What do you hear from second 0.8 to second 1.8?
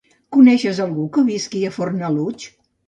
algú que visqui a